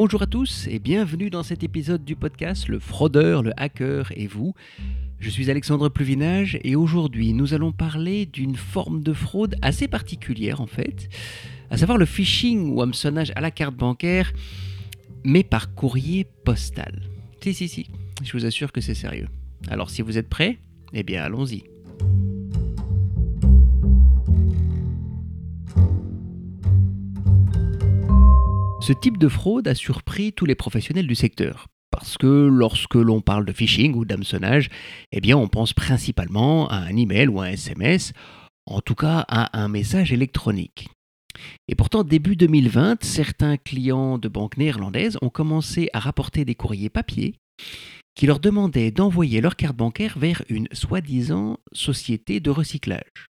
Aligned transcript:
Bonjour 0.00 0.22
à 0.22 0.28
tous 0.28 0.68
et 0.70 0.78
bienvenue 0.78 1.28
dans 1.28 1.42
cet 1.42 1.64
épisode 1.64 2.04
du 2.04 2.14
podcast 2.14 2.68
Le 2.68 2.78
fraudeur, 2.78 3.42
le 3.42 3.50
hacker 3.56 4.12
et 4.14 4.28
vous. 4.28 4.54
Je 5.18 5.28
suis 5.28 5.50
Alexandre 5.50 5.88
Pluvinage 5.88 6.56
et 6.62 6.76
aujourd'hui 6.76 7.32
nous 7.32 7.52
allons 7.52 7.72
parler 7.72 8.24
d'une 8.24 8.54
forme 8.54 9.02
de 9.02 9.12
fraude 9.12 9.56
assez 9.60 9.88
particulière 9.88 10.60
en 10.60 10.68
fait, 10.68 11.08
à 11.68 11.76
savoir 11.76 11.98
le 11.98 12.06
phishing 12.06 12.70
ou 12.70 12.80
hameçonnage 12.80 13.32
à 13.34 13.40
la 13.40 13.50
carte 13.50 13.74
bancaire, 13.74 14.32
mais 15.24 15.42
par 15.42 15.74
courrier 15.74 16.28
postal. 16.44 17.02
Si, 17.42 17.52
si, 17.52 17.66
si, 17.66 17.88
je 18.22 18.32
vous 18.34 18.46
assure 18.46 18.70
que 18.70 18.80
c'est 18.80 18.94
sérieux. 18.94 19.26
Alors 19.66 19.90
si 19.90 20.02
vous 20.02 20.16
êtes 20.16 20.28
prêts, 20.28 20.58
eh 20.92 21.02
bien 21.02 21.24
allons-y. 21.24 21.64
Ce 28.80 28.92
type 28.92 29.18
de 29.18 29.28
fraude 29.28 29.66
a 29.66 29.74
surpris 29.74 30.32
tous 30.32 30.46
les 30.46 30.54
professionnels 30.54 31.06
du 31.06 31.16
secteur. 31.16 31.66
Parce 31.90 32.16
que 32.16 32.26
lorsque 32.26 32.94
l'on 32.94 33.20
parle 33.20 33.44
de 33.44 33.52
phishing 33.52 33.94
ou 33.94 34.04
d'hameçonnage, 34.04 34.68
eh 35.10 35.20
bien 35.20 35.36
on 35.36 35.48
pense 35.48 35.72
principalement 35.72 36.68
à 36.68 36.76
un 36.76 36.96
email 36.96 37.28
ou 37.28 37.40
un 37.40 37.48
SMS, 37.48 38.12
en 38.66 38.80
tout 38.80 38.94
cas 38.94 39.24
à 39.28 39.58
un 39.58 39.68
message 39.68 40.12
électronique. 40.12 40.88
Et 41.66 41.74
pourtant, 41.74 42.04
début 42.04 42.36
2020, 42.36 43.02
certains 43.02 43.56
clients 43.56 44.18
de 44.18 44.28
banques 44.28 44.56
néerlandaises 44.56 45.18
ont 45.22 45.28
commencé 45.28 45.88
à 45.92 45.98
rapporter 45.98 46.44
des 46.44 46.54
courriers 46.54 46.90
papier 46.90 47.34
qui 48.14 48.26
leur 48.26 48.40
demandaient 48.40 48.90
d'envoyer 48.90 49.40
leur 49.40 49.54
carte 49.54 49.76
bancaire 49.76 50.18
vers 50.18 50.42
une 50.48 50.66
soi-disant 50.72 51.58
société 51.72 52.40
de 52.40 52.50
recyclage. 52.50 53.26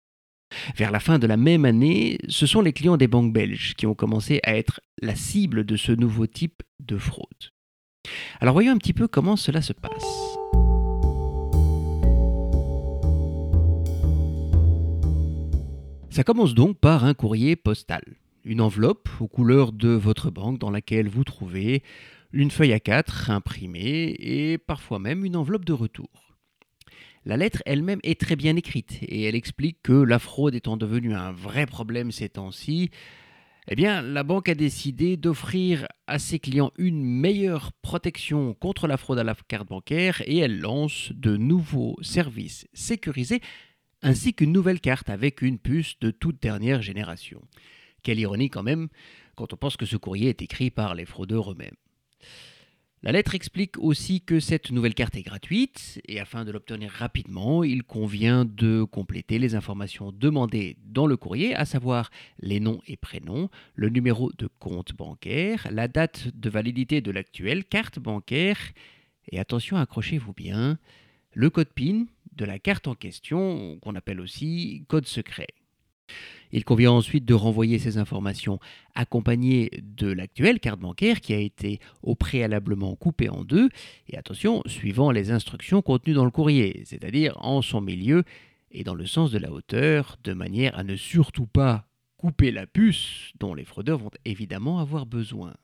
Vers 0.77 0.91
la 0.91 1.01
fin 1.01 1.19
de 1.19 1.27
la 1.27 1.37
même 1.37 1.67
année, 1.67 2.19
ce 2.29 2.47
sont 2.47 2.63
les 2.63 2.73
clients 2.73 2.97
des 2.97 3.07
banques 3.07 3.35
belges 3.35 3.75
qui 3.77 3.87
ont 3.87 3.95
commencé 3.95 4.41
à 4.45 4.57
être 4.57 4.81
la 5.01 5.15
cible 5.15 5.65
de 5.65 5.77
ce 5.77 5.93
nouveau 5.93 6.27
type 6.27 6.63
de 6.81 6.99
fraude. 6.99 7.53
Alors 8.41 8.55
voyons 8.55 8.73
un 8.73 8.79
petit 8.79 8.93
peu 8.93 9.09
comment 9.09 9.37
cela 9.37 9.63
se 9.63 9.73
passe. 9.73 10.39
Ça 16.11 16.25
commence 16.25 16.55
donc 16.55 16.79
par 16.79 17.05
un 17.05 17.15
courrier 17.15 17.55
postal, 17.55 18.03
une 18.45 18.61
enveloppe 18.61 19.09
aux 19.21 19.29
couleurs 19.29 19.73
de 19.73 19.91
votre 19.91 20.31
banque 20.31 20.59
dans 20.59 20.71
laquelle 20.71 21.09
vous 21.09 21.23
trouvez 21.23 21.83
une 22.33 22.51
feuille 22.51 22.73
à 22.73 22.81
4 22.81 23.31
imprimée 23.31 24.17
et 24.19 24.59
parfois 24.59 24.99
même 24.99 25.25
une 25.25 25.37
enveloppe 25.37 25.65
de 25.65 25.73
retour. 25.73 26.37
La 27.25 27.37
lettre 27.37 27.63
elle-même 27.67 28.01
est 28.03 28.21
très 28.21 28.37
bien 28.37 28.57
écrite 28.57 28.99
et 29.03 29.25
elle 29.25 29.35
explique 29.35 29.79
que 29.83 29.93
la 29.93 30.19
fraude 30.19 30.55
étant 30.55 30.77
devenue 30.77 31.15
un 31.15 31.31
vrai 31.31 31.67
problème 31.67 32.11
ces 32.11 32.31
temps-ci, 32.31 32.91
eh 33.71 33.75
bien, 33.75 34.01
la 34.01 34.23
banque 34.23 34.49
a 34.49 34.55
décidé 34.55 35.19
d'offrir 35.19 35.87
à 36.07 36.19
ses 36.19 36.39
clients 36.39 36.73
une 36.79 37.05
meilleure 37.05 37.73
protection 37.83 38.55
contre 38.55 38.87
la 38.87 38.97
fraude 38.97 39.19
à 39.19 39.25
la 39.25 39.35
carte 39.35 39.69
bancaire 39.69 40.23
et 40.25 40.39
elle 40.39 40.59
lance 40.59 41.13
de 41.15 41.37
nouveaux 41.37 41.97
services 42.01 42.67
sécurisés 42.73 43.43
ainsi 44.01 44.33
qu'une 44.33 44.53
nouvelle 44.53 44.81
carte 44.81 45.11
avec 45.11 45.43
une 45.43 45.59
puce 45.59 45.99
de 46.01 46.11
toute 46.11 46.41
dernière 46.41 46.81
génération. 46.81 47.43
Quelle 48.03 48.19
ironie 48.19 48.49
quand 48.49 48.63
même 48.63 48.89
quand 49.37 49.53
on 49.53 49.57
pense 49.57 49.77
que 49.77 49.87
ce 49.87 49.97
courrier 49.97 50.31
est 50.31 50.43
écrit 50.43 50.71
par 50.71 50.95
les 50.95 51.05
fraudeurs 51.05 51.53
eux-mêmes. 51.53 51.77
La 53.05 53.13
lettre 53.13 53.37
explique 53.37 53.79
aussi 53.79 54.21
que 54.23 54.41
cette 54.41 54.73
nouvelle 54.73 54.95
carte 54.95 55.15
est 55.15 55.23
gratuite 55.23 56.01
et 56.09 56.19
afin 56.19 56.45
de 56.45 56.51
l'obtenir 56.51 56.91
rapidement, 56.91 57.63
il 57.63 57.85
convient 57.85 58.45
de 58.45 58.83
compléter 58.83 59.39
les 59.39 59.55
informations 59.55 60.11
demandées 60.11 60.77
dans 60.85 61.07
le 61.07 61.17
courrier, 61.17 61.55
à 61.55 61.65
savoir 61.65 62.11
les 62.41 62.59
noms 62.59 62.81
et 62.89 62.97
prénoms, 62.97 63.51
le 63.77 63.89
numéro 63.89 64.33
de 64.33 64.49
compte 64.59 64.95
bancaire, 64.95 65.69
la 65.71 65.87
date 65.87 66.29
de 66.35 66.51
validité 66.51 67.01
de 67.01 67.13
l'actuelle 67.13 67.65
carte 67.65 68.01
bancaire 68.01 68.59
et 69.31 69.39
attention, 69.39 69.77
accrochez-vous 69.77 70.33
bien, 70.33 70.77
le 71.35 71.51
code 71.51 71.73
PIN 71.73 72.07
de 72.33 72.45
la 72.45 72.59
carte 72.59 72.89
en 72.89 72.97
question, 72.97 73.79
qu'on 73.81 73.95
appelle 73.95 74.21
aussi 74.21 74.85
code 74.89 75.07
secret. 75.07 75.49
Il 76.53 76.65
convient 76.65 76.93
ensuite 76.93 77.25
de 77.25 77.35
renvoyer 77.35 77.79
ces 77.79 77.99
informations 77.99 78.59
accompagnées 78.95 79.71
de 79.83 80.11
l'actuelle 80.11 80.61
carte 80.61 80.81
bancaire 80.81 81.21
qui 81.21 81.35
a 81.35 81.39
été 81.39 81.79
au 82.03 82.15
préalablement 82.15 82.95
coupée 82.97 83.29
en 83.29 83.45
deux, 83.45 83.69
et 84.09 84.17
attention, 84.17 84.63
suivant 84.67 85.11
les 85.11 85.31
instructions 85.31 85.83
contenues 85.83 86.15
dans 86.15 86.25
le 86.25 86.31
courrier, 86.31 86.83
c'est-à-dire 86.85 87.37
en 87.45 87.63
son 87.63 87.81
milieu 87.81 88.25
et 88.71 88.85
dans 88.85 88.95
le 88.95 89.07
sens 89.07 89.31
de 89.31 89.39
la 89.39 89.53
hauteur, 89.53 90.17
de 90.25 90.33
manière 90.33 90.79
à 90.79 90.85
ne 90.85 90.97
surtout 90.97 91.47
pas 91.47 91.87
couper 92.17 92.51
la 92.51 92.67
puce 92.67 93.33
dont 93.39 93.55
les 93.55 93.65
fraudeurs 93.65 93.99
vont 93.99 94.11
évidemment 94.25 94.81
avoir 94.81 95.07
besoin. 95.07 95.55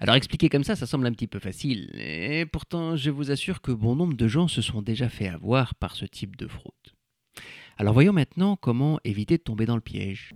Alors 0.00 0.14
expliquer 0.14 0.48
comme 0.48 0.64
ça, 0.64 0.76
ça 0.76 0.86
semble 0.86 1.06
un 1.06 1.12
petit 1.12 1.26
peu 1.26 1.38
facile, 1.38 1.90
et 1.94 2.46
pourtant 2.46 2.96
je 2.96 3.10
vous 3.10 3.30
assure 3.30 3.60
que 3.60 3.72
bon 3.72 3.94
nombre 3.94 4.16
de 4.16 4.28
gens 4.28 4.48
se 4.48 4.62
sont 4.62 4.80
déjà 4.82 5.08
fait 5.08 5.28
avoir 5.28 5.74
par 5.74 5.96
ce 5.96 6.06
type 6.06 6.36
de 6.36 6.46
fraude. 6.46 6.72
Alors 7.80 7.94
voyons 7.94 8.12
maintenant 8.12 8.56
comment 8.56 9.00
éviter 9.04 9.38
de 9.38 9.42
tomber 9.42 9.64
dans 9.64 9.74
le 9.74 9.80
piège. 9.80 10.34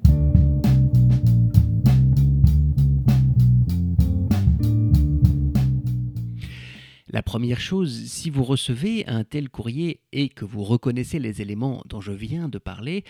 La 7.06 7.22
première 7.22 7.60
chose, 7.60 8.06
si 8.06 8.30
vous 8.30 8.44
recevez 8.44 9.06
un 9.06 9.24
tel 9.24 9.50
courrier 9.50 10.00
et 10.12 10.30
que 10.30 10.46
vous 10.46 10.64
reconnaissez 10.64 11.18
les 11.18 11.42
éléments 11.42 11.82
dont 11.84 12.00
je 12.00 12.12
viens 12.12 12.48
de 12.48 12.56
parler, 12.56 13.04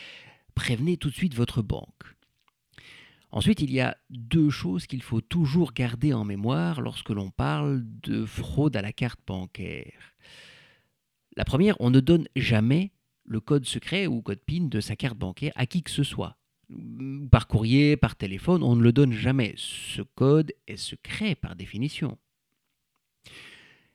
prévenez 0.57 0.97
tout 0.97 1.11
de 1.11 1.15
suite 1.15 1.37
votre 1.37 1.63
banque. 1.63 2.17
Ensuite, 3.31 3.61
il 3.61 3.73
y 3.73 3.79
a 3.79 3.97
deux 4.11 4.51
choses 4.51 4.89
qu'il 4.89 5.03
faut 5.05 5.21
toujours 5.21 5.73
garder 5.75 6.13
en 6.13 6.25
mémoire 6.25 6.81
lorsque 6.81 7.11
l'on 7.11 7.31
parle 7.31 7.85
de 8.03 8.27
fraude 8.27 8.75
à 8.75 8.83
la 8.83 8.93
carte 8.93 9.21
bancaire. 9.25 10.17
La 11.37 11.45
première, 11.45 11.77
on 11.79 11.91
ne 11.91 12.01
donne 12.01 12.27
jamais 12.35 12.91
le 13.25 13.41
code 13.41 13.65
secret 13.65 14.07
ou 14.07 14.23
code 14.23 14.41
PIN 14.41 14.65
de 14.65 14.81
sa 14.81 14.97
carte 14.97 15.19
bancaire 15.19 15.53
à 15.57 15.67
qui 15.67 15.83
que 15.83 15.91
ce 15.91 16.03
soit. 16.03 16.37
Par 17.31 17.47
courrier, 17.47 17.97
par 17.97 18.17
téléphone, 18.17 18.63
on 18.63 18.77
ne 18.77 18.83
le 18.83 18.93
donne 18.93 19.13
jamais. 19.13 19.55
Ce 19.57 20.03
code 20.03 20.53
est 20.67 20.77
secret 20.77 21.35
par 21.35 21.57
définition. 21.57 22.19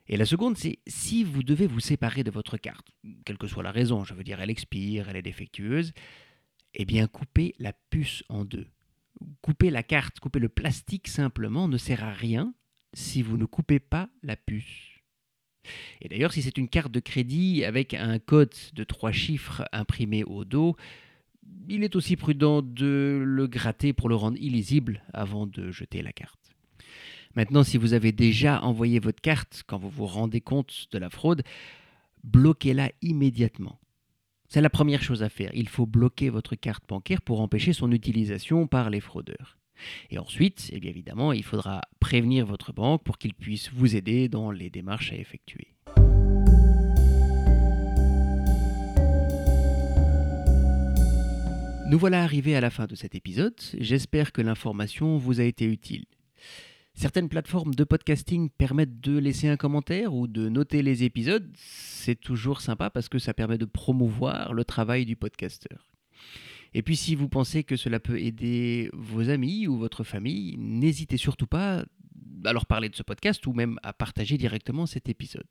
Et 0.07 0.17
la 0.17 0.25
seconde, 0.25 0.57
c'est 0.57 0.79
si 0.87 1.23
vous 1.23 1.43
devez 1.43 1.67
vous 1.67 1.79
séparer 1.79 2.23
de 2.23 2.31
votre 2.31 2.57
carte, 2.57 2.87
quelle 3.25 3.37
que 3.37 3.47
soit 3.47 3.63
la 3.63 3.71
raison, 3.71 4.03
je 4.03 4.15
veux 4.15 4.23
dire 4.23 4.41
elle 4.41 4.49
expire, 4.49 5.07
elle 5.07 5.15
est 5.15 5.21
défectueuse, 5.21 5.93
eh 6.73 6.85
bien 6.85 7.07
coupez 7.07 7.53
la 7.59 7.73
puce 7.73 8.23
en 8.29 8.43
deux. 8.43 8.67
Couper 9.41 9.69
la 9.69 9.83
carte, 9.83 10.19
couper 10.19 10.39
le 10.39 10.49
plastique 10.49 11.07
simplement 11.07 11.67
ne 11.67 11.77
sert 11.77 12.03
à 12.03 12.11
rien 12.11 12.53
si 12.93 13.21
vous 13.21 13.37
ne 13.37 13.45
coupez 13.45 13.79
pas 13.79 14.09
la 14.23 14.35
puce. 14.35 14.98
Et 16.01 16.09
d'ailleurs, 16.09 16.33
si 16.33 16.41
c'est 16.41 16.57
une 16.57 16.69
carte 16.69 16.91
de 16.91 16.99
crédit 16.99 17.63
avec 17.63 17.93
un 17.93 18.19
code 18.19 18.53
de 18.73 18.83
trois 18.83 19.11
chiffres 19.11 19.63
imprimé 19.71 20.23
au 20.23 20.45
dos, 20.45 20.75
il 21.67 21.83
est 21.83 21.95
aussi 21.95 22.15
prudent 22.15 22.61
de 22.61 23.21
le 23.25 23.47
gratter 23.47 23.93
pour 23.93 24.09
le 24.09 24.15
rendre 24.15 24.37
illisible 24.39 25.03
avant 25.13 25.47
de 25.47 25.71
jeter 25.71 26.01
la 26.01 26.11
carte. 26.11 26.39
Maintenant, 27.35 27.63
si 27.63 27.77
vous 27.77 27.93
avez 27.93 28.11
déjà 28.11 28.61
envoyé 28.63 28.99
votre 28.99 29.21
carte 29.21 29.63
quand 29.67 29.77
vous 29.77 29.89
vous 29.89 30.07
rendez 30.07 30.41
compte 30.41 30.87
de 30.91 30.97
la 30.97 31.09
fraude, 31.09 31.43
bloquez-la 32.23 32.91
immédiatement. 33.01 33.79
C'est 34.47 34.61
la 34.61 34.71
première 34.71 35.03
chose 35.03 35.21
à 35.21 35.29
faire. 35.29 35.51
Il 35.53 35.69
faut 35.69 35.85
bloquer 35.85 36.29
votre 36.29 36.55
carte 36.55 36.83
bancaire 36.87 37.21
pour 37.21 37.39
empêcher 37.41 37.71
son 37.71 37.91
utilisation 37.91 38.65
par 38.65 38.89
les 38.89 38.99
fraudeurs. 38.99 39.58
Et 40.09 40.19
ensuite, 40.19 40.69
eh 40.71 40.87
évidemment, 40.87 41.33
il 41.33 41.43
faudra 41.43 41.81
prévenir 41.99 42.45
votre 42.45 42.73
banque 42.73 43.03
pour 43.03 43.17
qu'il 43.17 43.33
puisse 43.33 43.71
vous 43.71 43.95
aider 43.95 44.29
dans 44.29 44.51
les 44.51 44.69
démarches 44.69 45.11
à 45.11 45.15
effectuer. 45.15 45.67
Nous 51.89 51.97
voilà 51.97 52.21
arrivés 52.21 52.55
à 52.55 52.61
la 52.61 52.69
fin 52.69 52.85
de 52.85 52.93
cet 52.93 53.15
épisode. 53.15 53.55
J'espère 53.79 54.31
que 54.31 54.43
l'information 54.43 55.17
vous 55.17 55.41
a 55.41 55.43
été 55.43 55.65
utile. 55.65 56.05
Certaines 56.93 57.29
plateformes 57.29 57.73
de 57.73 57.83
podcasting 57.83 58.49
permettent 58.49 58.99
de 58.99 59.17
laisser 59.17 59.47
un 59.47 59.57
commentaire 59.57 60.13
ou 60.13 60.27
de 60.27 60.49
noter 60.49 60.83
les 60.83 61.03
épisodes. 61.03 61.49
C'est 61.55 62.19
toujours 62.19 62.61
sympa 62.61 62.91
parce 62.91 63.09
que 63.09 63.17
ça 63.17 63.33
permet 63.33 63.57
de 63.57 63.65
promouvoir 63.65 64.53
le 64.53 64.63
travail 64.65 65.05
du 65.05 65.15
podcasteur. 65.15 65.89
Et 66.73 66.81
puis 66.81 66.95
si 66.95 67.15
vous 67.15 67.29
pensez 67.29 67.63
que 67.63 67.75
cela 67.75 67.99
peut 67.99 68.19
aider 68.19 68.89
vos 68.93 69.29
amis 69.29 69.67
ou 69.67 69.77
votre 69.77 70.03
famille, 70.03 70.55
n'hésitez 70.57 71.17
surtout 71.17 71.47
pas 71.47 71.85
à 72.45 72.53
leur 72.53 72.65
parler 72.65 72.89
de 72.89 72.95
ce 72.95 73.03
podcast 73.03 73.45
ou 73.47 73.53
même 73.53 73.79
à 73.83 73.93
partager 73.93 74.37
directement 74.37 74.85
cet 74.85 75.09
épisode. 75.09 75.47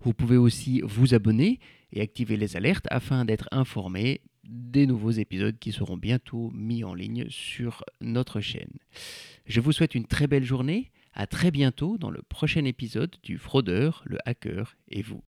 Vous 0.00 0.14
pouvez 0.14 0.36
aussi 0.36 0.80
vous 0.84 1.14
abonner 1.14 1.58
et 1.92 2.00
activer 2.00 2.36
les 2.36 2.56
alertes 2.56 2.86
afin 2.90 3.24
d'être 3.24 3.48
informé 3.50 4.20
des 4.44 4.86
nouveaux 4.86 5.10
épisodes 5.10 5.58
qui 5.58 5.72
seront 5.72 5.96
bientôt 5.96 6.50
mis 6.52 6.84
en 6.84 6.94
ligne 6.94 7.26
sur 7.28 7.84
notre 8.00 8.40
chaîne. 8.40 8.78
Je 9.46 9.60
vous 9.60 9.72
souhaite 9.72 9.94
une 9.94 10.06
très 10.06 10.26
belle 10.26 10.44
journée, 10.44 10.90
à 11.12 11.26
très 11.26 11.50
bientôt 11.50 11.98
dans 11.98 12.10
le 12.10 12.22
prochain 12.22 12.64
épisode 12.64 13.16
du 13.22 13.38
Fraudeur, 13.38 14.02
le 14.06 14.18
hacker 14.24 14.76
et 14.88 15.02
vous. 15.02 15.22